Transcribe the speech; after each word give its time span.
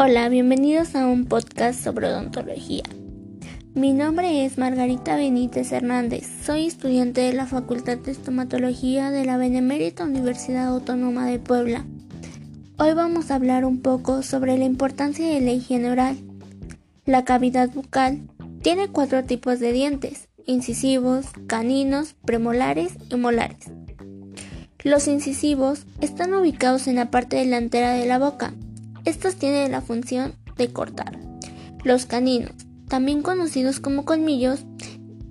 Hola, 0.00 0.28
bienvenidos 0.28 0.94
a 0.94 1.08
un 1.08 1.24
podcast 1.24 1.82
sobre 1.82 2.06
odontología. 2.06 2.84
Mi 3.74 3.92
nombre 3.92 4.44
es 4.44 4.56
Margarita 4.56 5.16
Benítez 5.16 5.72
Hernández. 5.72 6.24
Soy 6.44 6.66
estudiante 6.66 7.22
de 7.22 7.32
la 7.32 7.46
Facultad 7.46 7.98
de 7.98 8.12
Estomatología 8.12 9.10
de 9.10 9.24
la 9.24 9.36
Benemérita 9.36 10.04
Universidad 10.04 10.68
Autónoma 10.68 11.26
de 11.26 11.40
Puebla. 11.40 11.84
Hoy 12.78 12.94
vamos 12.94 13.32
a 13.32 13.34
hablar 13.34 13.64
un 13.64 13.82
poco 13.82 14.22
sobre 14.22 14.56
la 14.56 14.66
importancia 14.66 15.26
de 15.26 15.40
la 15.40 15.50
higiene 15.50 15.90
oral. 15.90 16.16
La 17.04 17.24
cavidad 17.24 17.68
bucal 17.68 18.20
tiene 18.62 18.86
cuatro 18.86 19.24
tipos 19.24 19.58
de 19.58 19.72
dientes, 19.72 20.28
incisivos, 20.46 21.26
caninos, 21.48 22.14
premolares 22.24 22.92
y 23.10 23.16
molares. 23.16 23.64
Los 24.84 25.08
incisivos 25.08 25.86
están 26.00 26.34
ubicados 26.34 26.86
en 26.86 26.94
la 26.94 27.10
parte 27.10 27.34
delantera 27.34 27.94
de 27.94 28.06
la 28.06 28.20
boca 28.20 28.54
estos 29.08 29.36
tienen 29.36 29.72
la 29.72 29.80
función 29.80 30.34
de 30.56 30.72
cortar. 30.72 31.18
Los 31.82 32.06
caninos, 32.06 32.52
también 32.88 33.22
conocidos 33.22 33.80
como 33.80 34.04
colmillos, 34.04 34.64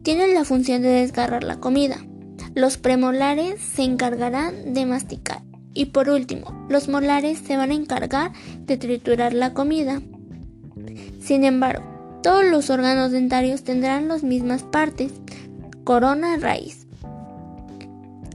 tienen 0.03 0.33
la 0.33 0.45
función 0.45 0.81
de 0.81 0.89
desgarrar 0.89 1.43
la 1.43 1.59
comida. 1.59 1.97
Los 2.55 2.77
premolares 2.77 3.61
se 3.61 3.83
encargarán 3.83 4.73
de 4.73 4.85
masticar. 4.85 5.41
Y 5.73 5.85
por 5.85 6.09
último, 6.09 6.65
los 6.69 6.89
molares 6.89 7.37
se 7.37 7.55
van 7.55 7.69
a 7.69 7.75
encargar 7.75 8.31
de 8.65 8.77
triturar 8.77 9.33
la 9.33 9.53
comida. 9.53 10.01
Sin 11.21 11.43
embargo, 11.43 11.85
todos 12.23 12.45
los 12.45 12.71
órganos 12.71 13.11
dentarios 13.11 13.63
tendrán 13.63 14.07
las 14.07 14.23
mismas 14.23 14.63
partes, 14.63 15.11
corona, 15.83 16.37
raíz. 16.37 16.87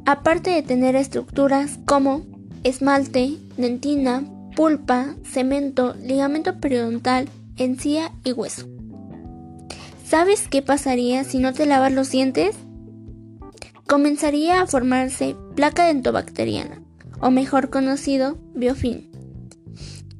Aparte 0.06 0.50
de 0.50 0.62
tener 0.62 0.94
estructuras 0.94 1.78
como 1.84 2.22
esmalte, 2.62 3.38
dentina, 3.56 4.24
pulpa, 4.54 5.16
cemento, 5.24 5.94
ligamento 6.02 6.58
periodontal, 6.60 7.28
encía 7.56 8.12
y 8.24 8.32
hueso. 8.32 8.66
¿Sabes 10.04 10.46
qué 10.48 10.62
pasaría 10.62 11.24
si 11.24 11.38
no 11.38 11.52
te 11.52 11.66
lavas 11.66 11.92
los 11.92 12.10
dientes? 12.10 12.54
Comenzaría 13.86 14.60
a 14.60 14.66
formarse 14.66 15.36
placa 15.54 15.86
dentobacteriana, 15.86 16.82
o 17.20 17.30
mejor 17.30 17.70
conocido, 17.70 18.38
biofilm, 18.54 19.10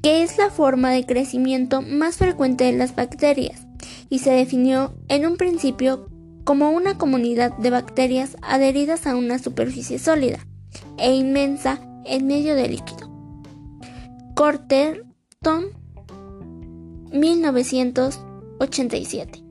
que 0.03 0.23
es 0.23 0.39
la 0.39 0.51
forma 0.51 0.91
de 0.91 1.05
crecimiento 1.05 1.83
más 1.83 2.17
frecuente 2.17 2.64
de 2.64 2.73
las 2.73 2.97
bacterias 2.97 3.67
y 4.09 4.19
se 4.20 4.31
definió 4.31 4.95
en 5.09 5.27
un 5.27 5.37
principio 5.37 6.09
como 6.45 6.70
una 6.70 6.98
comunidad 6.98 7.57
de 7.59 7.70
bacterias 7.70 8.37
adheridas 8.42 9.07
a 9.07 9.17
una 9.17 9.39
superficie 9.39 9.98
sólida 9.98 10.47
e 10.98 11.14
inmensa 11.14 11.81
en 12.05 12.27
medio 12.27 12.55
del 12.55 12.73
líquido. 12.73 13.02
Corterton 14.43 15.67
1987. 17.12 19.45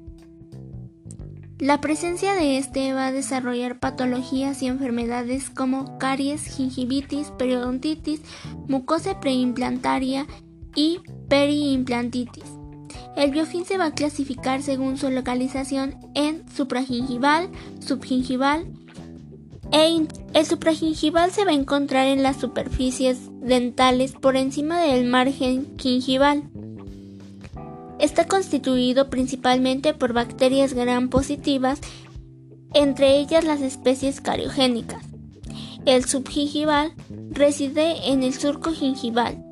La 1.59 1.80
presencia 1.80 2.34
de 2.34 2.58
este 2.58 2.92
va 2.92 3.08
a 3.08 3.14
desarrollar 3.14 3.80
patologías 3.80 4.62
y 4.62 4.67
enfermedades 4.67 5.50
como 5.50 5.97
caries, 5.97 6.44
gingivitis, 6.44 7.31
periodontitis, 7.31 8.22
mucosa 8.67 9.22
preimplantaria 9.22 10.28
y 10.75 11.00
periimplantitis. 11.30 12.44
El 13.16 13.31
biofilm 13.31 13.64
se 13.64 13.78
va 13.78 13.86
a 13.86 13.94
clasificar 13.94 14.62
según 14.62 14.97
su 14.97 15.09
localización 15.09 15.95
en 16.16 16.44
supragingival, 16.50 17.50
subgingival 17.80 18.67
e 19.72 20.06
el 20.34 20.45
supragingival 20.45 21.31
se 21.31 21.45
va 21.45 21.52
a 21.52 21.53
encontrar 21.53 22.08
en 22.08 22.23
las 22.23 22.36
superficies 22.36 23.31
dentales 23.42 24.14
por 24.14 24.38
encima 24.38 24.81
del 24.81 25.06
margen 25.06 25.67
gingival. 25.78 26.44
Está 28.00 28.25
constituido 28.25 29.09
principalmente 29.09 29.94
por 29.94 30.13
bacterias 30.13 30.74
gram 30.74 31.09
positivas, 31.09 31.79
entre 32.74 33.19
ellas 33.19 33.44
las 33.44 33.62
especies 33.62 34.22
cariogénicas. 34.22 35.03
El 35.85 36.06
subgingival 36.06 36.94
reside 37.31 38.12
en 38.12 38.24
el 38.24 38.34
surco 38.34 38.72
gingival. 38.72 39.44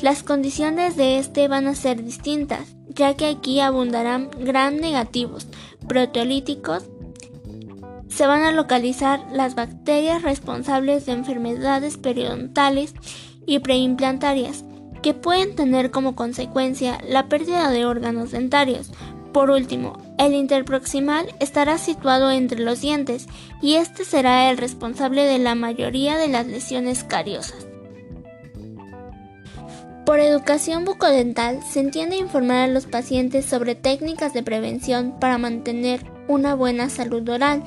Las 0.00 0.24
condiciones 0.24 0.96
de 0.96 1.18
este 1.18 1.46
van 1.46 1.68
a 1.68 1.76
ser 1.76 2.04
distintas, 2.04 2.74
ya 2.88 3.14
que 3.14 3.26
aquí 3.26 3.60
abundarán 3.60 4.30
gram 4.38 4.76
negativos, 4.76 5.46
proteolíticos 5.86 6.84
se 8.12 8.26
van 8.26 8.42
a 8.42 8.52
localizar 8.52 9.24
las 9.32 9.54
bacterias 9.54 10.22
responsables 10.22 11.06
de 11.06 11.12
enfermedades 11.12 11.96
periodontales 11.96 12.94
y 13.46 13.60
preimplantarias, 13.60 14.64
que 15.02 15.14
pueden 15.14 15.56
tener 15.56 15.90
como 15.90 16.14
consecuencia 16.14 16.98
la 17.08 17.28
pérdida 17.28 17.70
de 17.70 17.86
órganos 17.86 18.30
dentarios. 18.30 18.92
Por 19.32 19.50
último, 19.50 19.98
el 20.18 20.34
interproximal 20.34 21.34
estará 21.40 21.78
situado 21.78 22.30
entre 22.30 22.60
los 22.60 22.82
dientes 22.82 23.26
y 23.62 23.74
este 23.74 24.04
será 24.04 24.50
el 24.50 24.58
responsable 24.58 25.24
de 25.24 25.38
la 25.38 25.54
mayoría 25.54 26.18
de 26.18 26.28
las 26.28 26.46
lesiones 26.46 27.04
cariosas. 27.04 27.66
Por 30.04 30.18
educación 30.18 30.84
bucodental 30.84 31.62
se 31.62 31.80
entiende 31.80 32.16
informar 32.16 32.58
a 32.58 32.66
los 32.66 32.86
pacientes 32.86 33.46
sobre 33.46 33.74
técnicas 33.74 34.34
de 34.34 34.42
prevención 34.42 35.18
para 35.18 35.38
mantener 35.38 36.04
una 36.28 36.54
buena 36.54 36.90
salud 36.90 37.28
oral. 37.28 37.62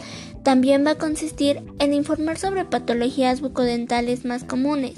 También 0.46 0.86
va 0.86 0.92
a 0.92 0.98
consistir 1.00 1.64
en 1.80 1.96
informar 1.96 2.38
sobre 2.38 2.66
patologías 2.66 3.42
bucodentales 3.42 4.26
más 4.26 4.44
comunes. 4.44 4.94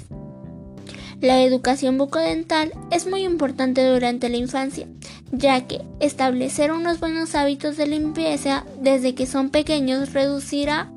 La 1.22 1.42
educación 1.42 1.96
bucodental 1.96 2.70
es 2.90 3.06
muy 3.06 3.24
importante 3.24 3.82
durante 3.82 4.28
la 4.28 4.36
infancia, 4.36 4.86
ya 5.32 5.66
que 5.66 5.80
establecer 6.00 6.70
unos 6.70 7.00
buenos 7.00 7.34
hábitos 7.34 7.78
de 7.78 7.86
limpieza 7.86 8.66
desde 8.82 9.14
que 9.14 9.24
son 9.24 9.48
pequeños 9.48 10.12
reducirá 10.12 10.90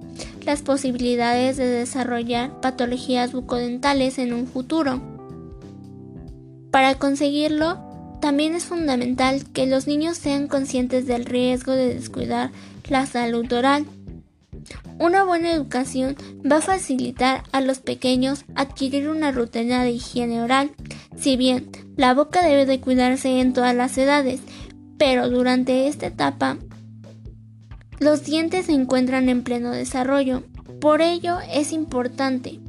las 0.45 0.61
posibilidades 0.61 1.55
de 1.55 1.67
desarrollar 1.67 2.59
patologías 2.59 3.31
bucodentales 3.31 4.19
en 4.19 4.33
un 4.33 4.47
futuro. 4.47 5.01
Para 6.71 6.95
conseguirlo, 6.95 7.79
también 8.19 8.53
es 8.53 8.65
fundamental 8.65 9.45
que 9.53 9.65
los 9.65 9.87
niños 9.87 10.17
sean 10.17 10.49
conscientes 10.49 11.07
del 11.07 11.23
riesgo 11.23 11.71
de 11.71 11.93
descuidar 11.93 12.51
la 12.89 13.05
salud 13.05 13.49
oral. 13.53 13.85
Una 14.99 15.23
buena 15.23 15.51
educación 15.51 16.15
va 16.49 16.57
a 16.57 16.61
facilitar 16.61 17.43
a 17.51 17.61
los 17.61 17.79
pequeños 17.79 18.45
adquirir 18.55 19.09
una 19.09 19.31
rutina 19.31 19.83
de 19.83 19.91
higiene 19.91 20.41
oral. 20.41 20.71
Si 21.17 21.37
bien 21.37 21.71
la 21.97 22.13
boca 22.13 22.41
debe 22.41 22.65
de 22.65 22.79
cuidarse 22.79 23.39
en 23.39 23.53
todas 23.53 23.75
las 23.75 23.97
edades, 23.97 24.41
pero 24.97 25.29
durante 25.29 25.87
esta 25.87 26.07
etapa 26.07 26.57
los 27.99 28.23
dientes 28.23 28.65
se 28.65 28.73
encuentran 28.73 29.29
en 29.29 29.43
pleno 29.43 29.69
desarrollo. 29.71 30.43
Por 30.79 31.01
ello 31.03 31.37
es 31.53 31.71
importante, 31.71 32.59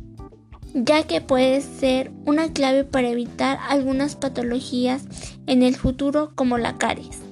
ya 0.75 1.05
que 1.05 1.23
puede 1.23 1.63
ser 1.63 2.11
una 2.27 2.53
clave 2.53 2.85
para 2.85 3.09
evitar 3.09 3.59
algunas 3.67 4.15
patologías 4.15 5.05
en 5.47 5.63
el 5.63 5.75
futuro 5.75 6.33
como 6.35 6.59
la 6.59 6.77
caries. 6.77 7.32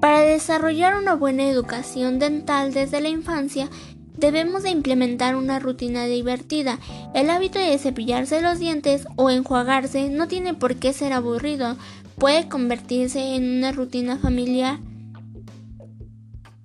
Para 0.00 0.20
desarrollar 0.20 0.96
una 0.96 1.14
buena 1.14 1.44
educación 1.44 2.18
dental 2.18 2.72
desde 2.72 3.02
la 3.02 3.10
infancia, 3.10 3.68
debemos 4.16 4.62
de 4.62 4.70
implementar 4.70 5.36
una 5.36 5.58
rutina 5.58 6.06
divertida. 6.06 6.78
El 7.14 7.28
hábito 7.28 7.58
de 7.58 7.76
cepillarse 7.78 8.40
los 8.40 8.58
dientes 8.58 9.06
o 9.16 9.28
enjuagarse 9.28 10.08
no 10.08 10.26
tiene 10.26 10.54
por 10.54 10.76
qué 10.76 10.94
ser 10.94 11.12
aburrido, 11.12 11.76
puede 12.16 12.48
convertirse 12.48 13.34
en 13.34 13.58
una 13.58 13.72
rutina 13.72 14.16
familiar 14.16 14.78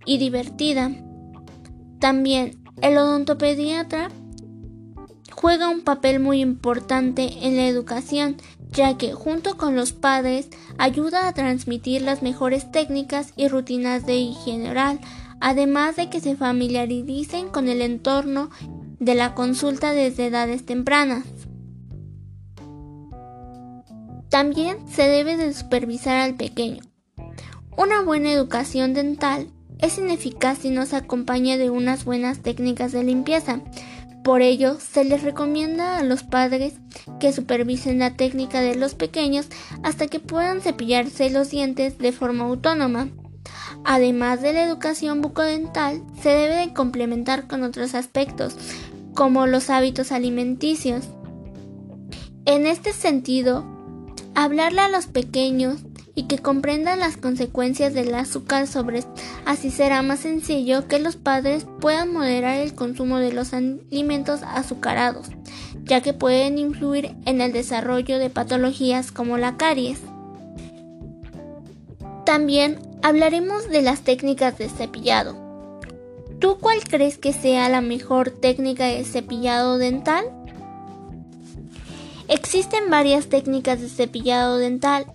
y 0.06 0.17
divertida. 0.17 0.91
También 2.00 2.63
el 2.81 2.97
odontopediatra 2.97 4.09
juega 5.31 5.70
un 5.70 5.81
papel 5.81 6.20
muy 6.20 6.40
importante 6.40 7.46
en 7.47 7.58
la 7.58 7.67
educación, 7.67 8.38
ya 8.75 8.97
que 8.97 9.13
junto 9.13 9.57
con 9.57 9.75
los 9.75 9.93
padres 9.93 10.49
ayuda 10.77 11.27
a 11.27 11.33
transmitir 11.33 12.01
las 12.01 12.22
mejores 12.22 12.72
técnicas 12.72 13.31
y 13.35 13.47
rutinas 13.47 14.05
de 14.05 14.17
higiene 14.17 14.69
oral, 14.69 14.99
además 15.39 15.95
de 15.95 16.09
que 16.09 16.19
se 16.19 16.35
familiaricen 16.35 17.47
con 17.47 17.69
el 17.69 17.81
entorno 17.81 18.49
de 18.99 19.16
la 19.16 19.33
consulta 19.33 19.93
desde 19.93 20.27
edades 20.27 20.66
tempranas. 20.66 21.23
También 24.29 24.78
se 24.89 25.03
debe 25.03 25.37
de 25.37 25.53
supervisar 25.53 26.17
al 26.17 26.35
pequeño. 26.35 26.81
Una 27.78 28.01
buena 28.01 28.31
educación 28.31 28.93
dental 28.93 29.47
es 29.79 29.97
ineficaz 29.97 30.59
si 30.59 30.69
no 30.69 30.85
se 30.85 30.97
acompaña 30.97 31.57
de 31.57 31.69
unas 31.69 32.03
buenas 32.03 32.39
técnicas 32.39 32.91
de 32.91 33.03
limpieza, 33.03 33.61
por 34.25 34.41
ello, 34.41 34.79
se 34.79 35.03
les 35.03 35.22
recomienda 35.22 35.99
a 35.99 36.03
los 36.03 36.23
padres 36.23 36.73
que 37.19 37.31
supervisen 37.31 37.99
la 37.99 38.16
técnica 38.16 38.59
de 38.59 38.73
los 38.73 38.95
pequeños 38.95 39.45
hasta 39.83 40.07
que 40.07 40.19
puedan 40.19 40.61
cepillarse 40.61 41.29
los 41.29 41.51
dientes 41.51 41.99
de 41.99 42.11
forma 42.11 42.45
autónoma. 42.45 43.09
Además 43.83 44.41
de 44.41 44.53
la 44.53 44.63
educación 44.63 45.22
bucodental, 45.22 46.01
se 46.23 46.29
debe 46.29 46.55
de 46.55 46.73
complementar 46.73 47.45
con 47.45 47.61
otros 47.61 47.93
aspectos, 47.93 48.55
como 49.13 49.45
los 49.45 49.69
hábitos 49.69 50.11
alimenticios. 50.11 51.05
En 52.45 52.66
este 52.66 52.93
sentido, 52.93 53.63
hablarle 54.33 54.81
a 54.81 54.89
los 54.89 55.05
pequeños 55.05 55.81
y 56.16 56.23
que 56.23 56.40
comprendan 56.40 57.00
las 57.00 57.17
consecuencias 57.17 57.94
del 57.94 58.16
azúcar 58.16 58.67
sobre 58.67 59.03
así 59.46 59.70
será 59.70 60.02
más 60.02 60.22
sencillo 60.22 60.88
que 60.88 60.97
los 60.97 61.17
padres 61.17 61.67
puedan 61.82 62.14
moderar 62.14 62.58
el 62.58 62.73
consumo 62.73 63.17
de 63.20 63.34
los 63.34 63.53
alimentos 63.53 64.41
azucarados, 64.44 65.28
ya 65.84 66.02
que 66.02 66.14
pueden 66.14 66.58
influir 66.58 67.14
en 67.26 67.41
el 67.41 67.52
desarrollo 67.52 68.17
de 68.17 68.29
patologías 68.29 69.12
como 69.12 69.38
la 69.38 69.58
caries. 69.58 70.00
También 72.26 72.79
hablaremos 73.03 73.70
de 73.70 73.82
las 73.82 74.02
técnicas 74.02 74.58
de 74.58 74.70
cepillado. 74.70 75.46
¿Tú 76.40 76.58
cuál 76.59 76.84
crees 76.84 77.17
que 77.17 77.34
sea 77.34 77.70
la 77.70 77.82
mejor 77.82 78.29
técnica 78.29 78.85
de 78.85 79.03
cepillado 79.03 79.78
dental? 79.78 80.26
Existen 82.28 82.90
varias 82.90 83.28
técnicas 83.28 83.82
de 83.82 83.90
cepillado 83.90 84.58
dental. 84.58 85.06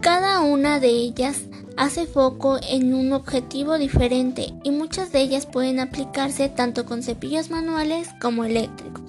Cada 0.00 0.40
una 0.40 0.78
de 0.78 0.88
ellas 0.88 1.42
hace 1.76 2.06
foco 2.06 2.58
en 2.62 2.94
un 2.94 3.12
objetivo 3.12 3.78
diferente 3.78 4.52
y 4.62 4.70
muchas 4.70 5.10
de 5.10 5.20
ellas 5.20 5.46
pueden 5.46 5.80
aplicarse 5.80 6.48
tanto 6.48 6.84
con 6.86 7.02
cepillos 7.02 7.50
manuales 7.50 8.08
como 8.20 8.44
eléctricos. 8.44 9.02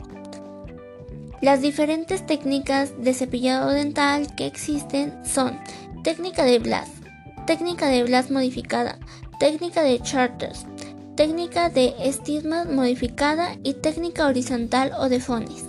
Las 1.42 1.62
diferentes 1.62 2.26
técnicas 2.26 2.94
de 3.00 3.14
cepillado 3.14 3.70
dental 3.70 4.34
que 4.36 4.48
existen 4.48 5.14
son 5.24 5.60
técnica 6.04 6.44
de 6.44 6.60
Blas, 6.60 6.90
técnica 7.46 7.88
de 7.88 8.04
Blas 8.04 8.32
modificada, 8.32 8.98
técnica 9.40 9.84
de 9.84 10.00
Charters, 10.00 10.66
técnica 11.16 11.70
de 11.70 11.94
estigma 12.00 12.66
modificada 12.66 13.56
y 13.64 13.76
técnica 13.76 14.26
horizontal 14.26 14.94
o 14.98 15.10
de 15.10 15.20
Fonis. 15.20 15.66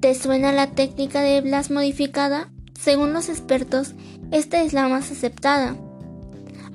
¿Te 0.00 0.14
suena 0.14 0.52
la 0.52 0.68
técnica 0.68 1.20
de 1.20 1.40
Blas 1.40 1.70
modificada? 1.70 2.53
Según 2.84 3.14
los 3.14 3.30
expertos, 3.30 3.94
esta 4.30 4.60
es 4.60 4.74
la 4.74 4.88
más 4.88 5.10
aceptada, 5.10 5.74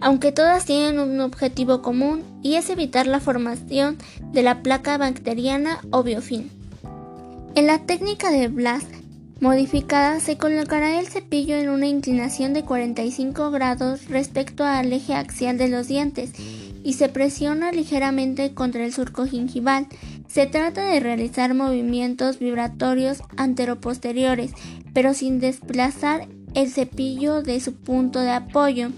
aunque 0.02 0.32
todas 0.32 0.66
tienen 0.66 0.98
un 0.98 1.22
objetivo 1.22 1.84
común 1.84 2.24
y 2.42 2.56
es 2.56 2.72
evitar 2.72 3.06
la 3.06 3.20
formación 3.20 4.00
de 4.34 4.42
la 4.42 4.64
placa 4.64 4.98
bacteriana 4.98 5.82
o 5.92 6.02
biofilm. 6.02 6.50
En 7.54 7.68
la 7.68 7.86
técnica 7.86 8.32
de 8.32 8.48
Blas 8.48 8.86
modificada 9.40 10.20
se 10.20 10.36
colocará 10.36 11.00
el 11.00 11.08
cepillo 11.10 11.56
en 11.56 11.70
una 11.70 11.86
inclinación 11.86 12.56
de 12.56 12.66
45 12.66 13.52
grados 13.52 14.08
respecto 14.08 14.64
al 14.64 14.92
eje 14.92 15.14
axial 15.14 15.60
de 15.60 15.68
los 15.68 15.88
dientes 15.88 16.32
y 16.84 16.94
se 16.94 17.10
presiona 17.10 17.72
ligeramente 17.72 18.56
contra 18.56 18.84
el 18.84 18.94
surco 18.94 19.28
gingival. 19.28 19.86
Se 20.28 20.48
trata 20.48 20.86
de 20.86 21.00
realizar 21.00 21.54
movimientos 21.54 22.40
vibratorios 22.40 23.22
anteroposteriores, 23.38 24.54
pero 25.00 25.14
sin 25.14 25.40
desplazar 25.40 26.28
el 26.56 26.70
cepillo 26.70 27.42
de 27.42 27.62
su 27.62 27.74
punto 27.74 28.20
de 28.20 28.32
apoyo. 28.32 28.90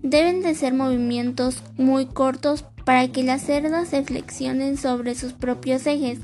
Deben 0.00 0.42
de 0.42 0.54
ser 0.54 0.74
movimientos 0.74 1.60
muy 1.76 2.06
cortos 2.06 2.64
para 2.84 3.08
que 3.08 3.24
las 3.24 3.42
cerdas 3.42 3.88
se 3.88 4.04
flexionen 4.04 4.76
sobre 4.76 5.16
sus 5.16 5.32
propios 5.32 5.88
ejes 5.88 6.20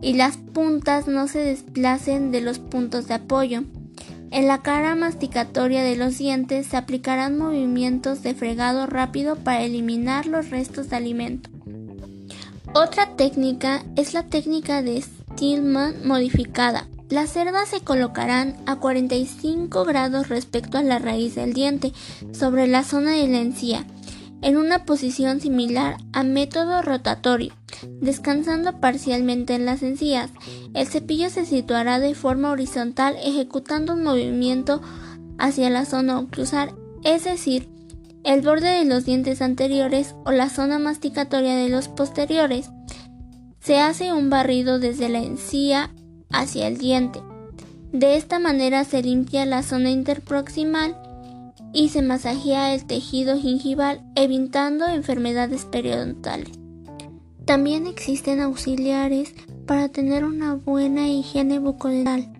y 0.00 0.12
las 0.12 0.36
puntas 0.36 1.08
no 1.08 1.26
se 1.26 1.40
desplacen 1.40 2.30
de 2.30 2.40
los 2.40 2.60
puntos 2.60 3.08
de 3.08 3.14
apoyo. 3.14 3.64
En 4.30 4.46
la 4.46 4.62
cara 4.62 4.94
masticatoria 4.94 5.82
de 5.82 5.96
los 5.96 6.16
dientes 6.16 6.68
se 6.68 6.76
aplicarán 6.76 7.36
movimientos 7.36 8.22
de 8.22 8.32
fregado 8.32 8.86
rápido 8.86 9.34
para 9.34 9.64
eliminar 9.64 10.26
los 10.26 10.50
restos 10.50 10.88
de 10.88 10.94
alimento. 10.94 11.50
Otra 12.74 13.16
técnica 13.16 13.82
es 13.96 14.14
la 14.14 14.22
técnica 14.22 14.82
de 14.82 15.02
Stillman 15.02 16.06
modificada. 16.06 16.86
Las 17.12 17.28
cerdas 17.28 17.68
se 17.68 17.82
colocarán 17.82 18.56
a 18.64 18.76
45 18.76 19.84
grados 19.84 20.30
respecto 20.30 20.78
a 20.78 20.82
la 20.82 20.98
raíz 20.98 21.34
del 21.34 21.52
diente 21.52 21.92
sobre 22.32 22.66
la 22.66 22.84
zona 22.84 23.10
de 23.10 23.28
la 23.28 23.40
encía 23.40 23.84
en 24.40 24.56
una 24.56 24.86
posición 24.86 25.38
similar 25.38 25.98
a 26.14 26.22
método 26.22 26.80
rotatorio, 26.80 27.52
descansando 28.00 28.80
parcialmente 28.80 29.54
en 29.54 29.66
las 29.66 29.82
encías. 29.82 30.30
El 30.72 30.86
cepillo 30.86 31.28
se 31.28 31.44
situará 31.44 32.00
de 32.00 32.14
forma 32.14 32.50
horizontal 32.50 33.14
ejecutando 33.22 33.92
un 33.92 34.04
movimiento 34.04 34.80
hacia 35.36 35.68
la 35.68 35.84
zona 35.84 36.18
oclusal, 36.18 36.74
es 37.04 37.24
decir, 37.24 37.68
el 38.24 38.40
borde 38.40 38.70
de 38.70 38.86
los 38.86 39.04
dientes 39.04 39.42
anteriores 39.42 40.14
o 40.24 40.32
la 40.32 40.48
zona 40.48 40.78
masticatoria 40.78 41.56
de 41.56 41.68
los 41.68 41.88
posteriores. 41.88 42.70
Se 43.60 43.80
hace 43.80 44.14
un 44.14 44.30
barrido 44.30 44.78
desde 44.78 45.10
la 45.10 45.18
encía 45.18 45.90
hacia 46.32 46.66
el 46.66 46.78
diente. 46.78 47.20
De 47.92 48.16
esta 48.16 48.38
manera 48.38 48.84
se 48.84 49.02
limpia 49.02 49.44
la 49.44 49.62
zona 49.62 49.90
interproximal 49.90 50.96
y 51.72 51.88
se 51.88 52.02
masajea 52.02 52.74
el 52.74 52.84
tejido 52.84 53.38
gingival 53.38 54.02
evitando 54.14 54.86
enfermedades 54.88 55.64
periodontales. 55.64 56.50
También 57.44 57.86
existen 57.86 58.40
auxiliares 58.40 59.34
para 59.66 59.88
tener 59.88 60.24
una 60.24 60.54
buena 60.54 61.08
higiene 61.08 61.58
bucodental, 61.58 62.32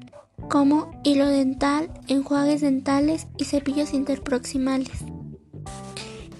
como 0.49 0.91
hilo 1.03 1.27
dental, 1.27 1.91
enjuagues 2.09 2.61
dentales 2.61 3.27
y 3.37 3.45
cepillos 3.45 3.95
interproximales. 3.95 5.05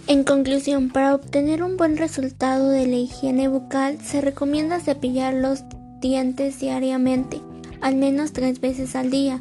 En 0.07 0.25
conclusión, 0.25 0.91
para 0.91 1.15
obtener 1.15 1.63
un 1.63 1.77
buen 1.77 1.97
resultado 1.97 2.69
de 2.69 2.87
la 2.87 2.97
higiene 2.97 3.49
bucal 3.49 4.01
se 4.01 4.21
recomienda 4.21 4.81
cepillar 4.81 5.33
los 5.33 5.63
dientes 6.03 6.61
diariamente, 6.61 7.41
al 7.81 7.97
menos 7.97 8.33
tres 8.33 8.61
veces 8.61 8.95
al 8.95 9.11
día, 9.11 9.41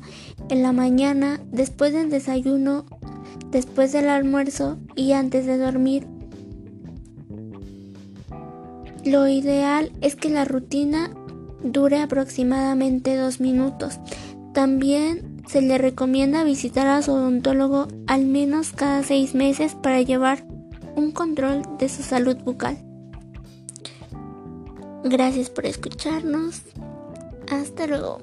en 0.50 0.64
la 0.64 0.72
mañana, 0.72 1.42
después 1.52 1.92
del 1.92 2.10
desayuno 2.10 2.86
después 3.52 3.92
del 3.92 4.10
almuerzo 4.10 4.78
y 4.96 5.12
antes 5.12 5.46
de 5.46 5.58
dormir. 5.58 6.08
Lo 9.06 9.28
ideal 9.28 9.92
es 10.02 10.16
que 10.16 10.30
la 10.30 10.46
rutina 10.46 11.12
dure 11.64 12.00
aproximadamente 12.00 13.16
dos 13.16 13.40
minutos. 13.40 14.00
También 14.54 15.42
se 15.48 15.62
le 15.62 15.78
recomienda 15.78 16.44
visitar 16.44 16.88
a 16.88 17.02
su 17.02 17.12
odontólogo 17.12 17.88
al 18.08 18.26
menos 18.26 18.72
cada 18.72 19.04
seis 19.04 19.36
meses 19.36 19.76
para 19.76 20.02
llevar 20.02 20.46
un 20.96 21.12
control 21.12 21.64
de 21.80 21.90
su 21.90 22.04
salud 22.04 22.38
bucal. 22.38 22.91
Gracias 25.04 25.50
por 25.50 25.66
escucharnos. 25.66 26.62
Hasta 27.50 27.88
luego. 27.88 28.22